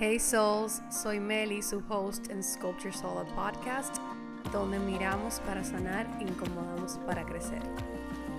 [0.00, 3.96] Hey Souls, soy Meli, su host en Sculpture Soul Podcast,
[4.52, 7.60] donde miramos para sanar e incomodamos para crecer.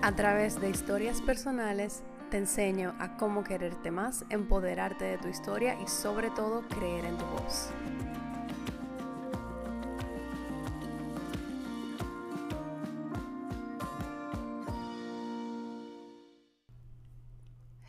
[0.00, 5.78] A través de historias personales, te enseño a cómo quererte más, empoderarte de tu historia
[5.78, 7.68] y sobre todo creer en tu voz.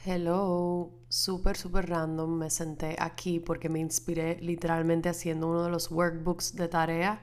[0.04, 0.81] Hello,
[1.24, 2.38] súper, súper random.
[2.38, 7.22] Me senté aquí porque me inspiré literalmente haciendo uno de los workbooks de tarea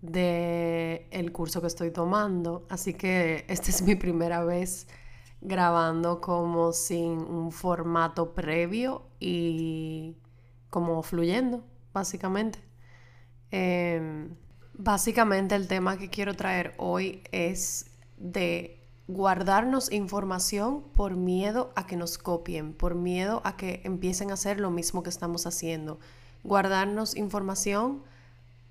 [0.00, 2.66] del el curso que estoy tomando.
[2.70, 4.86] Así que esta es mi primera vez
[5.40, 10.16] grabando como sin un formato previo y
[10.70, 12.58] como fluyendo, básicamente.
[13.50, 14.34] Em,
[14.74, 21.96] básicamente el tema que quiero traer hoy es de guardarnos información por miedo a que
[21.96, 25.98] nos copien, por miedo a que empiecen a hacer lo mismo que estamos haciendo.
[26.42, 28.02] Guardarnos información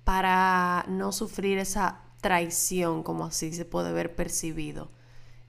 [0.04, 4.88] para no sufrir esa traición, como así se puede ver percibido.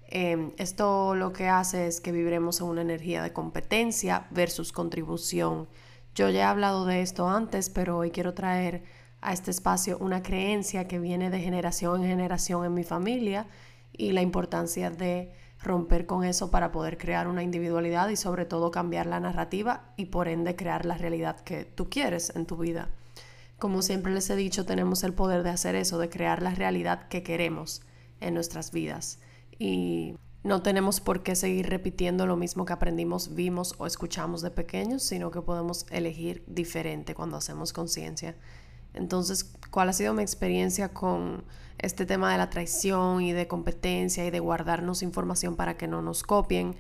[0.08, 5.68] Em, esto lo que hace es que vibremos en una energía de competencia versus contribución.
[6.14, 8.84] Yo ya he hablado de esto antes, pero hoy quiero traer
[9.22, 13.48] a este espacio una creencia que viene de generación en generación en mi familia
[13.98, 18.72] y la importancia de romper con eso para poder crear una individualidad y sobre todo
[18.72, 22.90] cambiar la narrativa y por ende crear la realidad que tú quieres en tu vida.
[23.58, 27.08] Como siempre les he dicho, tenemos el poder de hacer eso, de crear la realidad
[27.08, 27.82] que queremos
[28.20, 29.20] en nuestras vidas.
[29.58, 34.52] Y no tenemos por qué seguir repitiendo lo mismo que aprendimos, vimos o escuchamos de
[34.52, 38.36] pequeños, sino que podemos elegir diferente cuando hacemos conciencia.
[38.94, 41.46] Entonces, ¿cuál ha sido mi experiencia con
[41.78, 46.02] este tema de la traición y de competencia y de guardarnos información para que no
[46.02, 46.76] nos copien?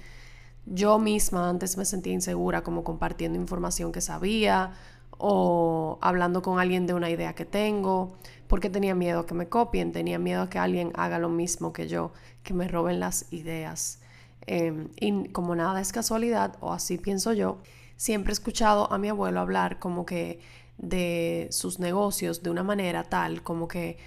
[0.66, 4.74] Yo misma antes me sentía insegura como compartiendo información que sabía
[5.18, 9.48] o hablando con alguien de una idea que tengo, porque tenía miedo a que me
[9.48, 12.12] copien, tenía miedo a que alguien haga lo mismo que yo,
[12.44, 14.00] que me roben las ideas.
[14.48, 17.60] Em, y como nada es casualidad, o así pienso yo,
[17.96, 20.40] siempre he escuchado a mi abuelo hablar como que
[20.78, 23.98] de sus negocios de una manera tal como que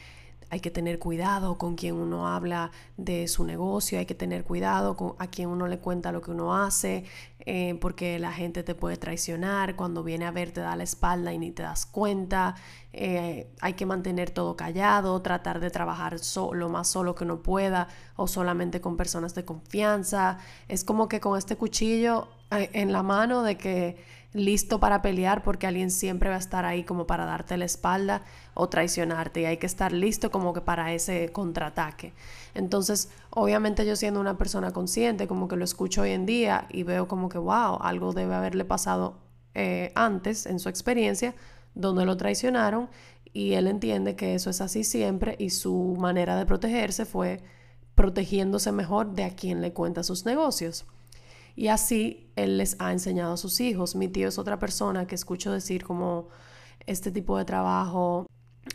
[0.50, 4.96] hay que tener cuidado con quien uno habla de su negocio, hay que tener cuidado
[4.96, 7.04] con a quien uno le cuenta lo que uno hace,
[7.40, 11.32] eh, porque la gente te puede traicionar, cuando viene a ver te da la espalda
[11.32, 12.54] y ni te das cuenta,
[12.92, 16.16] eh, hay que mantener todo callado, tratar de trabajar
[16.52, 20.38] lo más solo que uno pueda o solamente con personas de confianza.
[20.68, 25.42] Es como que con este cuchillo eh, en la mano de que listo para pelear
[25.42, 28.22] porque alguien siempre va a estar ahí como para darte la espalda
[28.54, 32.12] o traicionarte y hay que estar listo como que para ese contraataque.
[32.54, 36.82] Entonces, obviamente yo siendo una persona consciente, como que lo escucho hoy en día y
[36.82, 39.18] veo como que, wow, algo debe haberle pasado
[39.54, 41.34] eh, antes en su experiencia
[41.74, 42.88] donde lo traicionaron
[43.32, 47.40] y él entiende que eso es así siempre y su manera de protegerse fue
[47.94, 50.86] protegiéndose mejor de a quien le cuenta sus negocios.
[51.58, 53.96] Y así él les ha enseñado a sus hijos.
[53.96, 56.28] Mi tío es otra persona que escucho decir como
[56.86, 58.26] este tipo de trabajo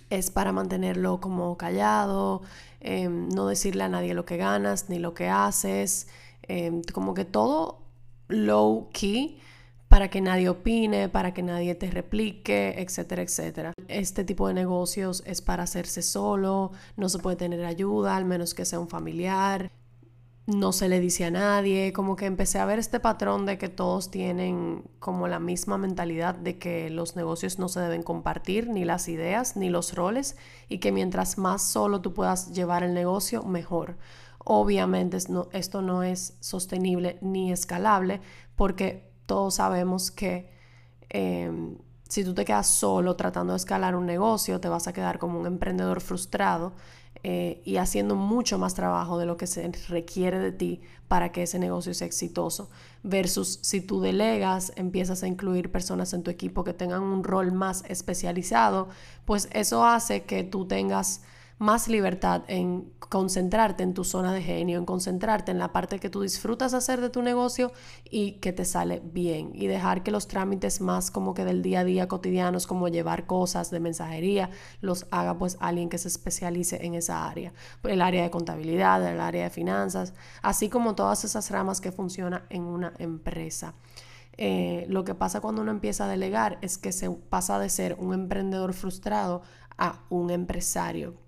[0.09, 2.41] es para mantenerlo como callado,
[2.81, 6.09] em, no decirle a nadie lo que ganas ni lo que haces,
[6.41, 7.83] em, como que todo
[8.27, 9.39] low key
[9.87, 13.73] para que nadie opine, para que nadie te replique, etcétera, etcétera.
[13.87, 18.53] Este tipo de negocios es para hacerse solo, no se puede tener ayuda, al menos
[18.53, 19.71] que sea un familiar
[20.45, 23.69] no se le dice a nadie, como que empecé a ver este patrón de que
[23.69, 28.83] todos tienen como la misma mentalidad de que los negocios no se deben compartir, ni
[28.83, 30.35] las ideas, ni los roles,
[30.67, 33.97] y que mientras más solo tú puedas llevar el negocio, mejor.
[34.39, 35.17] Obviamente
[35.53, 38.19] esto no es sostenible ni escalable,
[38.57, 40.51] porque todos sabemos que
[41.09, 41.77] em,
[42.09, 45.39] si tú te quedas solo tratando de escalar un negocio, te vas a quedar como
[45.39, 46.73] un emprendedor frustrado
[47.23, 51.43] eh, y haciendo mucho más trabajo de lo que se requiere de ti para que
[51.43, 52.69] ese negocio sea exitoso.
[53.01, 57.53] Versus si tú delegas, empiezas a incluir personas en tu equipo que tengan un rol
[57.53, 58.89] más especializado,
[59.23, 61.21] pues eso hace que tú tengas
[61.63, 66.09] más libertad en concentrarte en tu zona de genio, en concentrarte en la parte que
[66.09, 67.71] tú disfrutas hacer de tu negocio
[68.03, 69.51] y que te sale bien.
[69.53, 73.27] Y dejar que los trámites más como que del día a día cotidianos como llevar
[73.27, 74.49] cosas de mensajería
[74.81, 79.21] los haga pues alguien que se especialice en esa área, el área de contabilidad, el
[79.21, 83.73] área de finanzas, así como todas esas ramas que funcionan en una empresa.
[84.35, 87.95] Eh, lo que pasa cuando uno empieza a delegar es que se pasa de ser
[87.99, 89.43] un emprendedor frustrado
[89.77, 91.22] a un empresario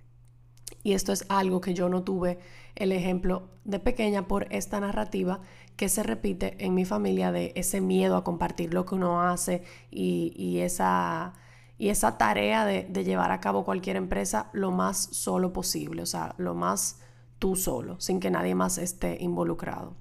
[0.86, 2.38] y esto es algo que yo no tuve
[2.76, 5.42] el ejemplo de pequeña por esta narrativa
[5.76, 9.64] que se repite en mi familia de ese miedo a compartir lo que uno hace
[9.90, 11.34] y, esa,
[11.80, 16.36] y esa tarea de, llevar a cabo cualquier empresa lo más solo posible, o sea,
[16.38, 17.00] lo más
[17.40, 19.96] tú solo, sin que nadie más esté involucrado.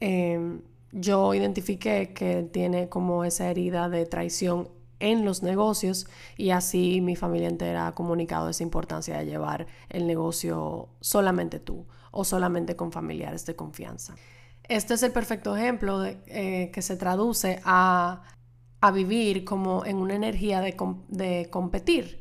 [0.00, 0.62] Em,
[0.92, 4.70] yo identifiqué que tiene como esa herida de traición
[5.00, 6.06] en los negocios
[6.36, 11.86] y así mi familia entera ha comunicado esa importancia de llevar el negocio solamente tú
[12.12, 14.14] o solamente con familiares de confianza.
[14.64, 18.22] Este es el perfecto ejemplo eh, que se traduce a,
[18.94, 20.76] vivir como en una energía de,
[21.08, 22.19] de competir,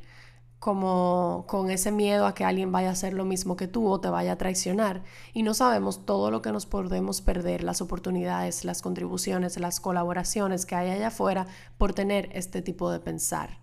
[0.59, 4.01] como con ese miedo a que alguien vaya a hacer lo mismo que tú o
[4.01, 5.03] te vaya a traicionar.
[5.33, 10.65] Y no sabemos todo lo que nos podemos perder, las oportunidades, las contribuciones, las colaboraciones
[10.65, 11.47] que hay allá afuera
[11.77, 13.59] por tener este tipo de pensar.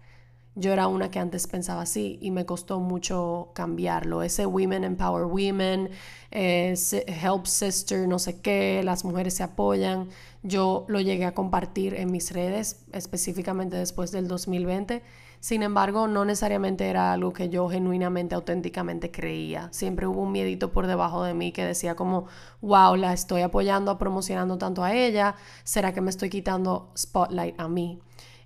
[0.58, 4.22] Yo era una que antes pensaba así y me costó mucho cambiarlo.
[4.22, 5.90] Ese Women Empower Women,
[6.30, 6.74] eh,
[7.06, 10.08] Help Sister, no sé qué, las mujeres se apoyan.
[10.42, 15.02] Yo lo llegué a compartir en mis redes, específicamente después del 2020.
[15.40, 19.68] Sin embargo, no necesariamente era algo que yo genuinamente, auténticamente creía.
[19.72, 22.26] Siempre hubo un miedito por debajo de mí que decía como,
[22.60, 25.36] wow, la estoy apoyando, promocionando tanto a ella.
[25.64, 28.00] ¿Será que me estoy quitando spotlight a mí?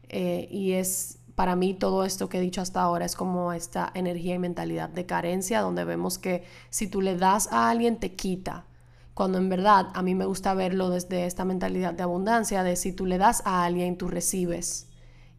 [0.09, 3.91] Eh, y es para mí todo esto que he dicho hasta ahora es como esta
[3.95, 8.15] energía y mentalidad de carencia, donde vemos que si tú le das a alguien te
[8.15, 8.67] quita,
[9.15, 12.93] cuando en verdad a mí me gusta verlo desde esta mentalidad de abundancia, de si
[12.93, 14.90] tú le das a alguien, tú recibes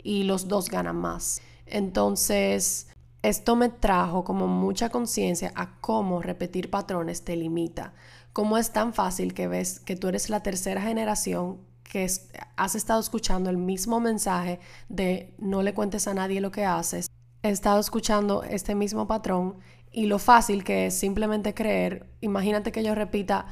[0.03, 1.41] y los dos ganan más.
[1.65, 2.87] Entonces,
[3.23, 7.93] esto me trajo como mucha conciencia a cómo repetir patrones te limita,
[8.33, 12.07] cómo es tan fácil que ves que tú eres la tercera generación que
[12.55, 17.07] has estado escuchando el mismo mensaje de no le cuentes a nadie lo que haces,
[17.43, 19.57] he estado escuchando este mismo patrón
[19.91, 23.45] y lo fácil que es simplemente creer, imagínate que yo repita,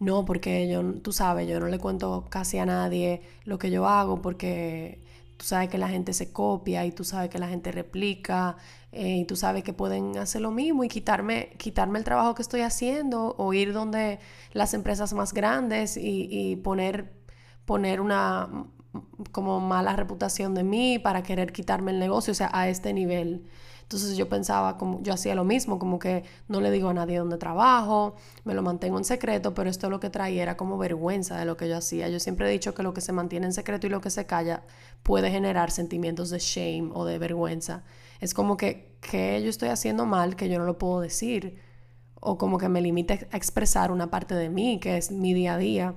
[0.00, 3.86] no, porque yo, tú sabes, yo no le cuento casi a nadie lo que yo
[3.86, 5.00] hago porque
[5.36, 8.56] tú sabes que la gente se copia y tú sabes que la gente replica
[8.92, 12.42] eh, y tú sabes que pueden hacer lo mismo y quitarme, quitarme el trabajo que
[12.42, 14.18] estoy haciendo o ir donde
[14.52, 17.16] las empresas más grandes y, y poner
[17.66, 18.48] poner una
[19.32, 23.44] como mala reputación de mí para querer quitarme el negocio, o sea, a este nivel.
[23.86, 27.18] Entonces yo pensaba, como yo hacía lo mismo, como que no le digo a nadie
[27.18, 31.38] dónde trabajo, me lo mantengo en secreto, pero esto lo que traía era como vergüenza
[31.38, 32.08] de lo que yo hacía.
[32.08, 34.26] Yo siempre he dicho que lo que se mantiene en secreto y lo que se
[34.26, 34.64] calla
[35.04, 37.84] puede generar sentimientos de shame o de vergüenza.
[38.18, 41.60] Es como que, que yo estoy haciendo mal, que yo no lo puedo decir,
[42.20, 45.54] o como que me limite a expresar una parte de mí, que es mi día
[45.54, 45.94] a día.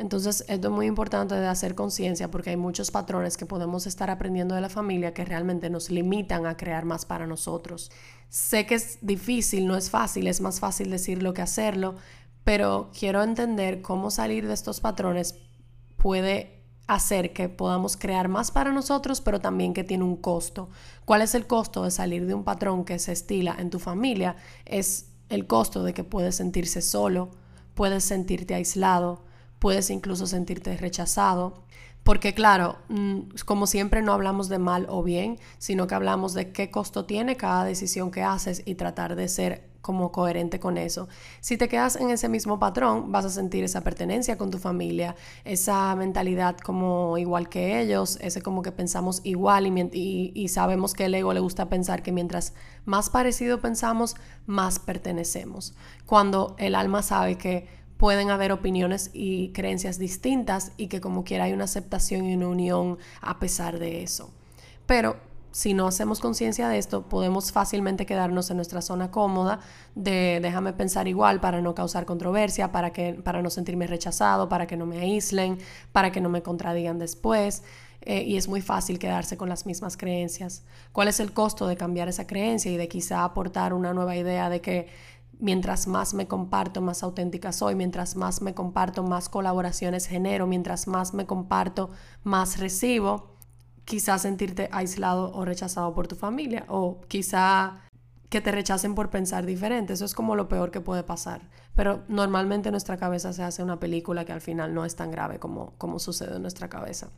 [0.00, 4.08] Entonces, esto es muy importante de hacer conciencia porque hay muchos patrones que podemos estar
[4.08, 7.92] aprendiendo de la familia que realmente nos limitan a crear más para nosotros.
[8.30, 11.96] Sé que es difícil, no es fácil, es más fácil decirlo que hacerlo,
[12.44, 15.34] pero quiero entender cómo salir de estos patrones
[15.98, 20.70] puede hacer que podamos crear más para nosotros, pero también que tiene un costo.
[21.04, 24.36] ¿Cuál es el costo de salir de un patrón que se estila en tu familia?
[24.64, 27.32] Es el costo de que puedes sentirse solo,
[27.74, 29.28] puedes sentirte aislado,
[29.60, 31.62] puedes incluso sentirte rechazado.
[32.02, 36.50] Porque claro, mm, como siempre no hablamos de mal o bien, sino que hablamos de
[36.50, 41.08] qué costo tiene cada decisión que haces y tratar de ser como coherente con eso.
[41.40, 45.16] Si te quedas en ese mismo patrón, vas a sentir esa pertenencia con tu familia,
[45.44, 51.06] esa mentalidad como igual que ellos, ese como que pensamos igual y, y sabemos que
[51.06, 55.74] el ego le gusta pensar que mientras más parecido pensamos, más pertenecemos.
[56.06, 61.44] Cuando el alma sabe que pueden haber opiniones y creencias distintas y que como quiera
[61.44, 64.30] hay una aceptación y una unión a pesar de eso.
[64.86, 65.18] Pero
[65.50, 69.60] si no hacemos conciencia de esto, podemos fácilmente quedarnos en nuestra zona cómoda
[69.94, 74.66] de déjame pensar igual para no causar controversia, para, que, para no sentirme rechazado, para
[74.66, 75.58] que no me aíslen,
[75.92, 77.62] para que no me contradigan después.
[78.00, 80.64] Eh, y es muy fácil quedarse con las mismas creencias.
[80.92, 84.48] ¿Cuál es el costo de cambiar esa creencia y de quizá aportar una nueva idea
[84.48, 84.88] de que
[85.40, 90.86] mientras más me comparto, más auténtica soy, mientras más me comparto, más colaboraciones genero, mientras
[90.86, 91.90] más me comparto,
[92.22, 93.36] más recibo,
[93.84, 97.80] quizás sentirte aislado o rechazado por tu familia o quizá
[98.28, 99.92] que te rechacen por pensar diferente.
[99.92, 101.42] Eso es como lo peor que puede pasar.
[101.74, 105.10] Pero normalmente en nuestra cabeza se hace una película que al final no es tan
[105.10, 107.10] grave como, como sucede en nuestra cabeza.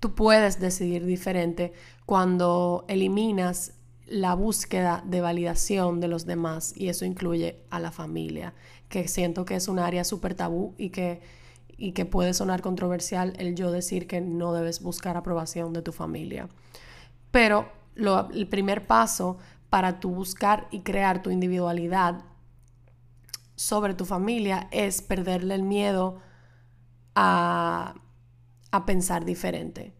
[0.00, 1.72] Tú puedes decidir diferente
[2.06, 3.74] cuando eliminas
[4.06, 8.54] la búsqueda de validación de los demás y eso incluye a la familia,
[8.88, 11.20] que siento que es un área súper tabú y que,
[11.76, 15.92] y que puede sonar controversial el yo decir que no debes buscar aprobación de tu
[15.92, 16.48] familia.
[17.30, 17.68] Pero
[18.32, 19.38] el primer paso
[19.70, 22.24] para tu buscar y crear tu individualidad
[23.56, 26.20] sobre tu familia es perderle el miedo
[27.14, 27.94] a,
[28.70, 29.94] a pensar diferente.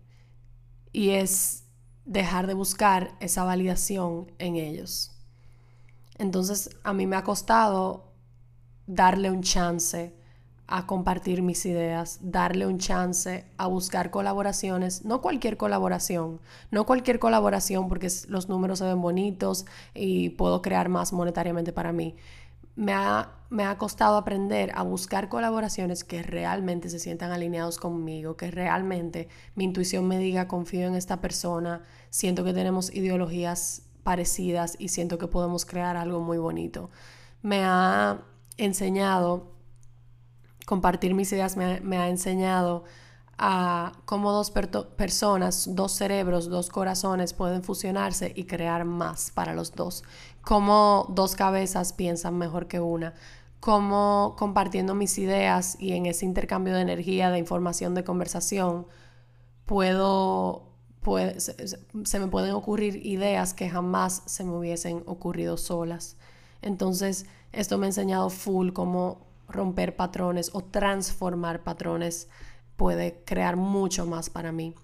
[0.92, 1.65] Y es
[2.06, 5.12] dejar de buscar esa validación en ellos.
[6.18, 8.04] Entonces a mí me ha costado
[8.86, 10.14] darle un chance
[10.68, 17.18] a compartir mis ideas, darle un chance a buscar colaboraciones, no cualquier colaboración, no cualquier
[17.18, 22.16] colaboración porque los números se ven bonitos y puedo crear más monetariamente para mí.
[22.76, 28.36] Me ha, me ha costado aprender a buscar colaboraciones que realmente se sientan alineados conmigo,
[28.36, 34.76] que realmente mi intuición me diga confío en esta persona, siento que tenemos ideologías parecidas
[34.78, 36.90] y siento que podemos crear algo muy bonito.
[37.42, 38.20] Me ha
[38.56, 39.56] enseñado
[40.66, 42.84] compartir mis ideas me, ha enseñado
[43.38, 49.74] a cómo dos personas, dos cerebros, dos corazones pueden fusionarse y crear más para los
[49.74, 50.04] dos.
[50.42, 53.14] Cómo dos cabezas piensan mejor que una.
[53.60, 58.86] Cómo compartiendo mis ideas y en ese intercambio de energía, de información, de conversación,
[59.66, 60.70] puedo,
[62.04, 66.16] se me pueden ocurrir ideas que jamás se me hubiesen ocurrido solas.
[66.62, 72.28] Entonces, esto me ha enseñado full cómo romper patrones o transformar patrones
[72.76, 74.74] puede crear mucho más para mí.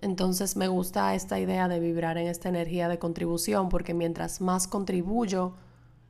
[0.00, 4.66] Entonces me gusta esta idea de vibrar en esta energía de contribución porque mientras más
[4.66, 5.54] contribuyo,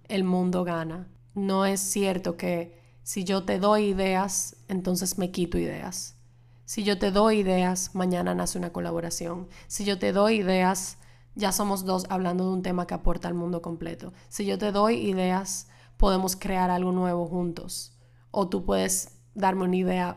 [0.08, 1.08] el mundo gana.
[1.34, 6.16] No es cierto que si yo te doy ideas, entonces me quito ideas.
[6.64, 9.48] Si yo te doy ideas, mañana nace una colaboración.
[9.66, 10.98] Si yo te doy ideas,
[11.34, 14.12] ya somos dos hablando de un tema que aporta al mundo completo.
[14.28, 17.98] Si yo te doy ideas, podemos crear algo nuevo juntos.
[18.30, 20.16] O tú puedes darme una idea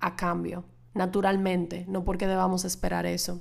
[0.00, 3.40] a cambio, naturalmente, no porque debamos esperar eso,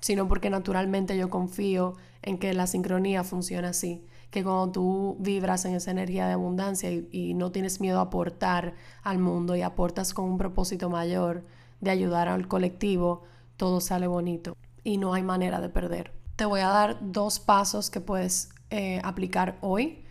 [0.00, 5.64] sino porque naturalmente yo confío en que la sincronía funciona así, que cuando tú vibras
[5.64, 10.14] en esa energía de abundancia y, no tienes miedo a aportar al mundo y aportas
[10.14, 11.44] con un propósito mayor
[11.80, 13.24] de ayudar al colectivo,
[13.56, 16.12] todo sale bonito y no hay manera de perder.
[16.36, 20.04] Te voy a dar dos pasos que puedes eh, aplicar hoy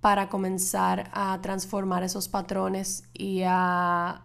[0.00, 4.22] para comenzar a transformar esos patrones y a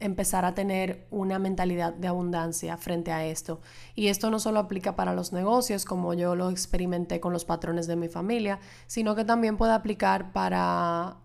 [0.00, 3.60] empezar a tener una mentalidad de abundancia frente a esto.
[3.94, 7.86] Y esto no solo aplica para los negocios, como yo lo experimenté con los patrones
[7.86, 11.16] de mi familia, sino que también puede aplicar para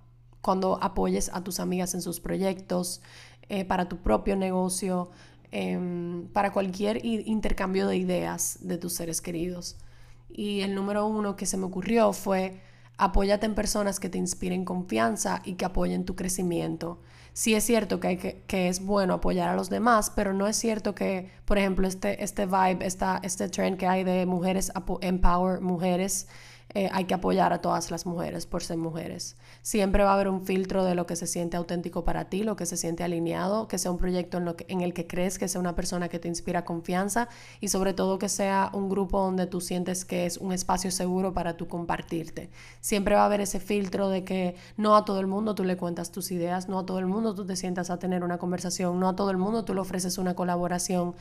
[0.41, 3.01] cuando apoyes a tus amigas en sus proyectos,
[3.49, 5.09] eh, para tu propio negocio,
[5.51, 9.75] em, para cualquier intercambio de ideas de tus seres queridos.
[10.29, 12.61] Y el número uno que se me ocurrió fue
[13.01, 16.99] Apóyate en personas que te inspiren confianza y que apoyen tu crecimiento.
[17.31, 21.31] Sí es cierto que, es bueno apoyar a los demás, pero no es cierto que,
[21.45, 26.27] por ejemplo, este, este vibe, esta, este trend que hay de mujeres, empower mujeres,
[26.75, 29.35] eh, hay que apoyar a todas las mujeres por ser mujeres.
[29.63, 32.55] Siempre va a haber un filtro de lo que se siente auténtico para ti, lo
[32.55, 35.47] que se siente alineado, que sea un proyecto en, lo en el que crees, que
[35.47, 37.27] sea una persona que te inspira confianza
[37.59, 41.33] y sobre todo que sea un grupo donde tú sientes que es un espacio seguro
[41.33, 42.51] para tú compartirte.
[42.81, 45.75] Siempre va a haber ese filtro de que no a todo el mundo tú le
[45.75, 48.99] cuentas tus ideas, no a todo el mundo tú te sientas a tener una conversación,
[48.99, 51.15] no a todo el mundo tú le ofreces una colaboración,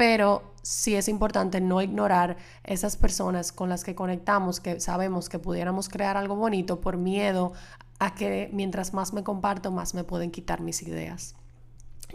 [0.00, 5.38] pero sí es importante no ignorar esas personas con las que conectamos, que sabemos que
[5.38, 7.52] pudiéramos crear algo bonito por miedo
[7.98, 11.34] a que mientras más me comparto, más me pueden quitar mis ideas.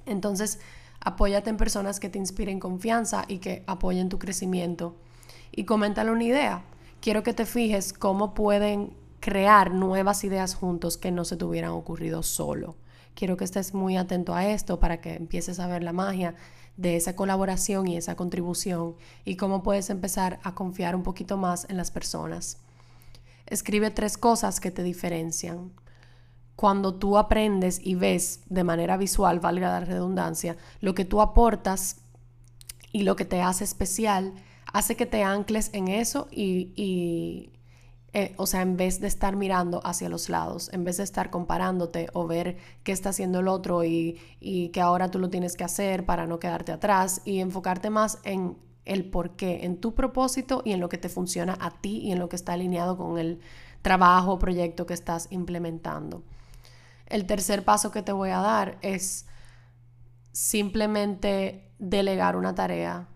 [0.07, 0.57] Entonces,
[0.99, 4.95] apóyate en personas que te inspiren confianza y que apoyen tu crecimiento.
[5.51, 6.63] Y coméntale una idea.
[7.01, 11.69] Quiero que te fijes cómo pueden crear nuevas ideas juntos que no se te hubieran
[11.69, 12.77] ocurrido solo.
[13.13, 16.33] Quiero que estés muy atento a esto para que empieces a ver la magia
[16.77, 21.65] de esa colaboración y esa contribución y cómo puedes empezar a confiar un poquito más
[21.69, 22.57] en las personas.
[23.45, 25.71] Escribe tres cosas que te diferencian.
[26.55, 31.97] Cuando tú aprendes y ves de manera visual, valga la redundancia, lo que tú aportas
[32.91, 34.33] y lo que te hace especial,
[34.71, 37.51] hace que te ancles en eso y,
[38.17, 41.29] eh, o sea, en vez de estar mirando hacia los lados, en vez de estar
[41.29, 42.55] comparándote o ver
[42.85, 46.25] qué está haciendo el otro y, y que ahora tú lo tienes que hacer para
[46.25, 50.79] no quedarte atrás y enfocarte más en el por qué, en tu propósito y en
[50.79, 53.41] lo que te funciona a ti y en lo que está alineado con el
[53.81, 56.23] trabajo o proyecto que estás implementando.
[57.07, 59.25] El tercer paso que te voy a dar es
[60.31, 63.09] simplemente delegar una tarea.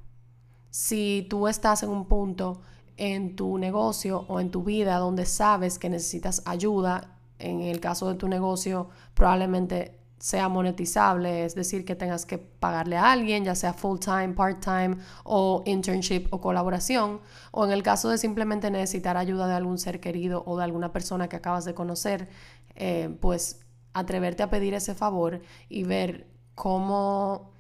[0.72, 2.60] Si tú estás en un punto
[3.00, 8.10] en tu negocio o en tu vida donde sabes que necesitas ayuda, en el caso
[8.10, 13.56] de tu negocio probablemente sea monetizable, es decir, que tengas que pagarle a alguien, ya
[13.56, 18.70] sea full time, part time o internship o colaboración, o en el caso de simplemente
[18.70, 22.28] necesitar ayuda de algún ser querido o de alguna persona que acabas de conocer,
[22.76, 23.62] eh, pues
[23.94, 27.52] atreverte a pedir ese favor y ver cómo,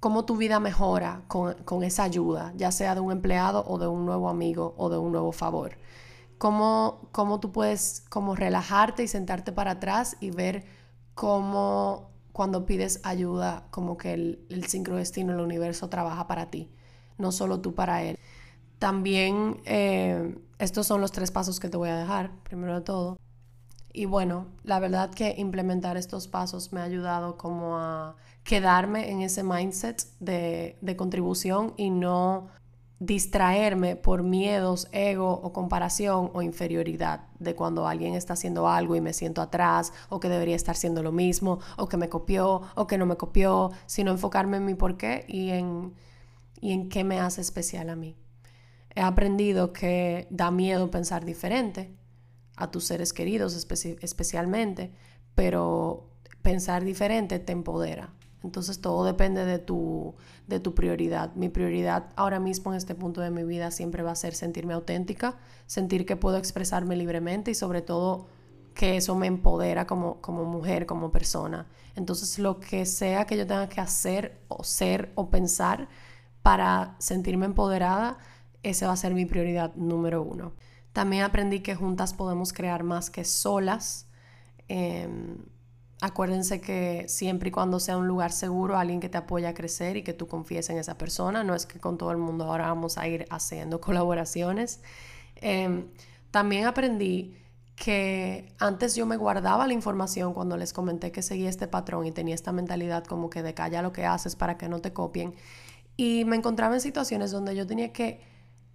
[0.00, 3.86] cómo tu vida mejora con, con, esa ayuda, ya sea de un empleado o de
[3.86, 5.76] un nuevo amigo o de un nuevo favor.
[6.38, 10.64] Cómo, cómo tú puedes como relajarte y sentarte para atrás y ver
[11.14, 16.70] cómo cuando pides ayuda, como que el, el sincrodestino, el universo trabaja para ti,
[17.18, 18.18] no solo tú para él.
[18.78, 23.18] También eh, estos son los tres pasos que te voy a dejar, primero de todo.
[23.92, 29.20] Y bueno, la verdad que implementar estos pasos me ha ayudado como a quedarme en
[29.20, 32.48] ese mindset de, de contribución y no
[33.00, 39.00] distraerme por miedos, ego o comparación o inferioridad de cuando alguien está haciendo algo y
[39.00, 42.86] me siento atrás o que debería estar haciendo lo mismo o que me copió o
[42.86, 45.94] que no me copió, sino enfocarme en mi por qué y en,
[46.60, 48.16] y en qué me hace especial a mí.
[48.94, 51.96] He aprendido que da miedo pensar diferente
[52.60, 54.92] a tus seres queridos especialmente,
[55.34, 56.10] pero
[56.42, 58.12] pensar diferente te empodera.
[58.42, 60.14] Entonces todo depende de tu,
[60.46, 61.34] de tu prioridad.
[61.34, 64.72] Mi prioridad ahora mismo en este punto de mi vida siempre va a ser sentirme
[64.72, 65.36] auténtica,
[65.66, 68.28] sentir que puedo expresarme libremente y sobre todo
[68.74, 71.66] que eso me empodera como, como mujer, como persona.
[71.96, 75.88] Entonces lo que sea que yo tenga que hacer o ser o pensar
[76.42, 78.18] para sentirme empoderada,
[78.62, 80.52] esa va a ser mi prioridad número uno.
[80.92, 84.06] También aprendí que juntas podemos crear más que solas.
[84.68, 85.38] Em,
[86.00, 89.96] acuérdense que siempre y cuando sea un lugar seguro, alguien que te apoya a crecer
[89.96, 92.68] y que tú confíes en esa persona, no es que con todo el mundo ahora
[92.68, 94.80] vamos a ir haciendo colaboraciones.
[95.36, 95.86] Em,
[96.30, 97.36] también aprendí
[97.76, 102.12] que antes yo me guardaba la información cuando les comenté que seguía este patrón y
[102.12, 105.34] tenía esta mentalidad como que de calla lo que haces para que no te copien.
[105.96, 108.20] Y me encontraba en situaciones donde yo tenía que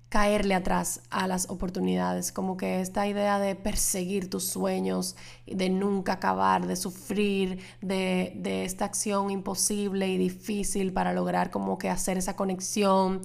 [0.10, 6.14] caerle atrás a las oportunidades, como que esta idea de perseguir tus sueños, de nunca
[6.14, 12.36] acabar, de sufrir, de, esta acción imposible y difícil para lograr como que hacer esa
[12.36, 13.22] conexión,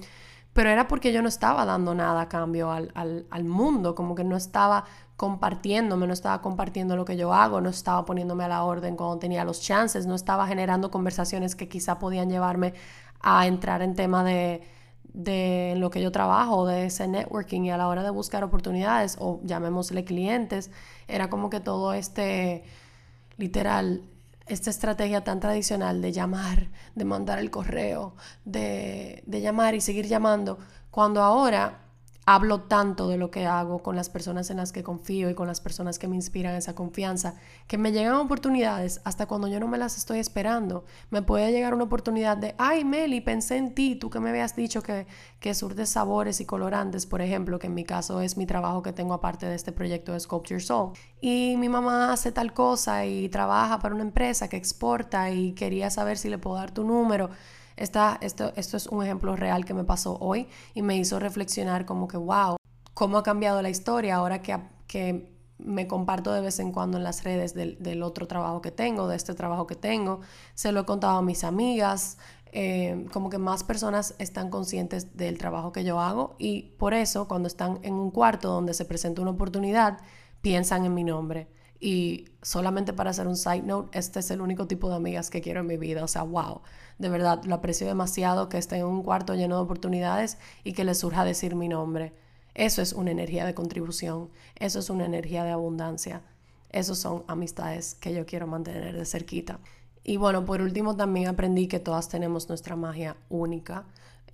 [0.53, 4.25] pero era porque yo no estaba dando nada a cambio al, al mundo, como que
[4.25, 4.83] no estaba
[5.15, 9.19] compartiéndome, no estaba compartiendo lo que yo hago, no estaba poniéndome a la orden cuando
[9.19, 12.73] tenía los chances, no estaba generando conversaciones que quizá podían llevarme
[13.21, 14.61] a entrar en tema de
[15.13, 19.17] de lo que yo trabajo, de ese networking y a la hora de buscar oportunidades
[19.19, 20.71] o llamémosle clientes,
[21.07, 22.63] era como que todo este,
[23.37, 24.03] literal,
[24.47, 30.07] esta estrategia tan tradicional de llamar, de mandar el correo, de, de llamar y seguir
[30.07, 30.57] llamando,
[30.91, 31.79] cuando ahora
[32.33, 35.47] hablo tanto de lo que hago con las personas en las que confío y con
[35.47, 37.35] las personas que me inspiran esa confianza,
[37.67, 40.85] que me llegan oportunidades hasta cuando yo no me las estoy esperando.
[41.09, 44.55] Me puede llegar una oportunidad de, ay Meli, pensé en ti, tú que me habías
[44.55, 45.07] dicho que,
[45.41, 48.93] que surtes sabores y colorantes, por ejemplo, que en mi caso es mi trabajo que
[48.93, 50.93] tengo aparte de este proyecto de Sculpture Soul.
[51.19, 55.89] Y mi mamá hace tal cosa y trabaja para una empresa que exporta y quería
[55.89, 57.29] saber si le puedo dar tu número
[57.81, 62.07] esto, esto es un ejemplo real que me pasó hoy y me hizo reflexionar como
[62.07, 62.57] que, wow,
[62.93, 67.03] cómo ha cambiado la historia ahora que, que me comparto de vez en cuando en
[67.03, 70.21] las redes del, otro trabajo que tengo, de este trabajo que tengo.
[70.53, 72.17] Se lo he contado a mis amigas,
[72.51, 77.27] eh, como que más personas están conscientes del trabajo que yo hago y por eso
[77.27, 79.99] cuando están en un cuarto donde se presenta una oportunidad,
[80.41, 81.47] piensan en mi nombre.
[81.83, 85.41] Y solamente para hacer un side note, este es el único tipo de amigas que
[85.41, 86.03] quiero en mi vida.
[86.03, 86.61] O sea, wow,
[86.99, 90.83] de verdad, lo aprecio demasiado que esté en un cuarto lleno de oportunidades y que
[90.83, 92.13] le surja decir mi nombre.
[92.53, 96.21] Eso es una energía de contribución, eso es una energía de abundancia.
[96.69, 99.59] Esos son amistades que yo quiero mantener de cerquita.
[100.03, 103.85] Y bueno, por último también aprendí que todas tenemos nuestra magia única.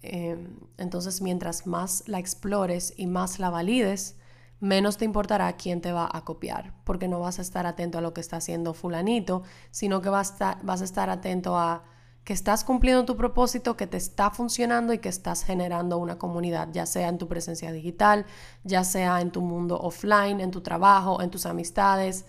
[0.02, 4.16] Em, entonces, mientras más la explores y más la valides,
[4.60, 8.02] menos te importará quién te va a copiar, porque no vas a estar atento a
[8.02, 11.84] lo que está haciendo fulanito, sino que vas a estar atento a
[12.28, 16.68] que estás cumpliendo tu propósito, que te está funcionando y que estás generando una comunidad,
[16.74, 18.26] ya sea en tu presencia digital,
[18.66, 22.26] ya sea en tu mundo offline, en tu trabajo, en tus amistades.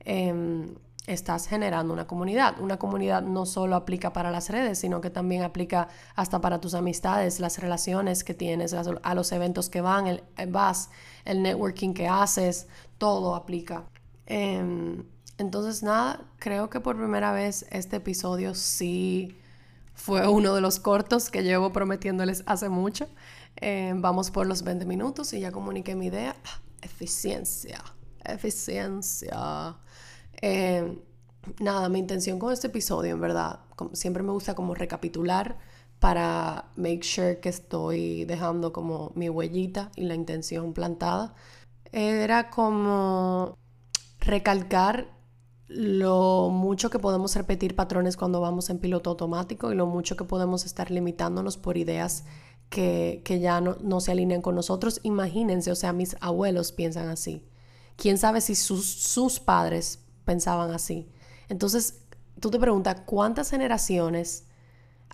[0.00, 0.74] Em,
[1.06, 2.60] estás generando una comunidad.
[2.60, 6.74] Una comunidad no solo aplica para las redes, sino que también aplica hasta para tus
[6.74, 10.90] amistades, las relaciones que tienes, a los eventos que van, el, eh, vas,
[11.24, 13.84] el networking que haces, todo aplica.
[14.26, 15.04] Em,
[15.38, 19.36] entonces, nada, creo que por primera vez este episodio sí
[19.94, 23.08] fue uno de los cortos que llevo prometiéndoles hace mucho.
[23.56, 26.36] Em, vamos por los 20 minutos y ya comuniqué mi idea.
[26.44, 27.82] Ah, eficiencia,
[28.24, 29.76] eficiencia.
[30.42, 30.98] Em,
[31.60, 33.60] nada, mi intención con este episodio, en verdad,
[33.92, 35.56] siempre me gusta como recapitular
[36.00, 41.34] para make sure que estoy dejando como mi huellita y la intención plantada.
[41.92, 43.56] Era como
[44.18, 45.06] recalcar
[45.68, 50.24] lo mucho que podemos repetir patrones cuando vamos en piloto automático y lo mucho que
[50.24, 52.24] podemos estar limitándonos por ideas
[52.68, 54.98] que, ya no, no, se alinean con nosotros.
[55.04, 57.46] Imagínense, o sea, mis abuelos piensan así.
[57.96, 61.08] ¿Quién sabe si sus, sus padres pensaban así?
[61.48, 62.02] Entonces,
[62.40, 64.44] tú te preguntas, ¿cuántas generaciones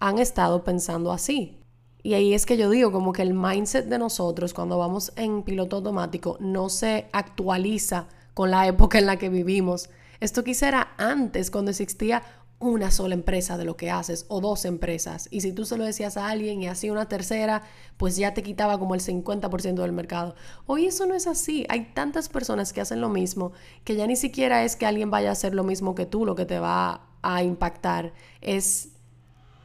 [0.01, 1.59] han estado pensando así?
[2.03, 5.43] Y ahí es que yo digo como que el mindset de nosotros cuando vamos en
[5.43, 9.91] piloto automático no se actualiza con la época en la que vivimos.
[10.21, 12.23] Esto quizá era antes, cuando existía
[12.61, 15.29] una sola empresa de lo que haces o dos empresas.
[15.31, 17.63] Y si tú se lo decías a alguien y hacía una tercera,
[17.97, 20.35] pues ya te quitaba como el 50% del mercado.
[20.67, 21.67] Hoy eso no es así.
[21.69, 23.53] Hay tantas personas que hacen lo mismo
[23.85, 26.35] que ya ni siquiera es que alguien vaya a hacer lo mismo que tú lo
[26.35, 28.13] que te va a impactar.
[28.41, 28.91] Es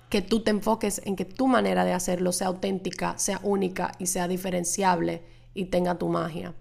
[0.09, 4.05] que tú te enfoques en que tu manera de hacerlo sea auténtica, sea única y
[4.05, 5.23] sea diferenciable
[5.55, 6.53] y tenga tu magia.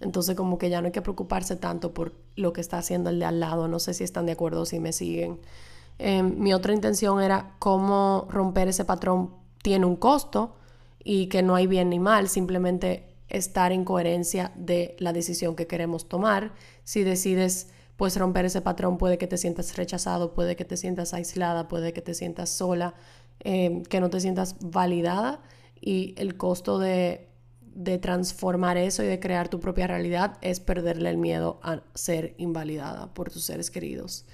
[0.00, 3.18] Entonces como que ya no hay que preocuparse tanto por lo que está haciendo el
[3.18, 3.66] de al lado.
[3.66, 5.40] No sé si están de acuerdo si me siguen.
[5.98, 10.56] Em, mi otra intención era cómo romper ese patrón tiene un costo
[11.04, 15.66] y que no hay bien ni mal, simplemente estar en coherencia de la decisión que
[15.66, 16.52] queremos tomar.
[16.84, 21.14] Si decides pues romper ese patrón, puede que te sientas rechazado, puede que te sientas
[21.14, 22.94] aislada, puede que te sientas sola,
[23.40, 25.40] em, que no te sientas validada
[25.80, 27.28] y el costo de,
[27.60, 32.34] de transformar eso y de crear tu propia realidad es perderle el miedo a ser
[32.38, 34.26] invalidada por tus seres queridos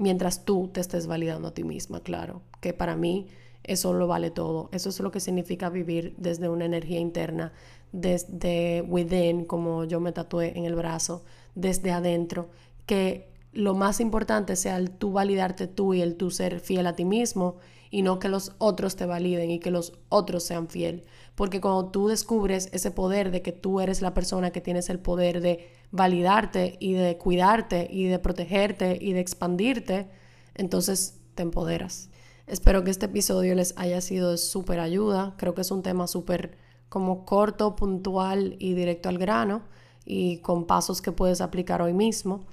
[0.00, 3.28] mientras tú te estés validando a ti misma, claro, que para mí
[3.62, 4.70] eso lo vale todo.
[4.72, 7.52] Eso es lo que significa vivir desde una energía interna,
[7.92, 11.22] desde within, como yo me tatué en el brazo,
[11.54, 12.48] desde adentro,
[12.86, 16.96] que lo más importante sea el tú validarte tú y el tú ser fiel a
[16.96, 17.56] ti mismo
[17.90, 21.04] y no que los otros te validen y que los otros sean fiel.
[21.40, 24.98] Porque cuando tú descubres ese poder de que tú eres la persona que tienes el
[24.98, 30.10] poder de validarte y de cuidarte y de protegerte y de expandirte,
[30.54, 32.10] entonces te empoderas.
[32.46, 35.34] Espero que este episodio les haya sido de súper ayuda.
[35.38, 36.58] Creo que es un tema súper
[36.90, 39.62] como corto, puntual y directo al grano
[40.04, 42.44] y con pasos que puedes aplicar hoy mismo.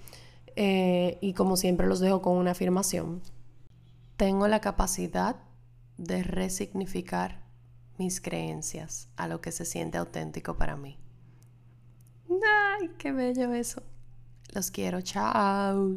[0.56, 3.22] Eh, y como siempre los dejo con una afirmación.
[4.16, 5.36] Tengo la capacidad
[5.98, 7.47] de resignificar
[7.98, 10.98] mis creencias a lo que se siente auténtico para mí.
[12.30, 13.82] ¡Ay, qué bello eso!
[14.54, 15.96] Los quiero, chao.